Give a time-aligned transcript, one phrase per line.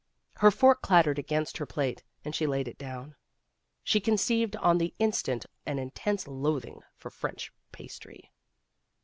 [0.37, 3.15] Her fork clattered against her plate, and she laid it down.
[3.83, 8.31] She conceived on the instant an intense loathing for French pastry.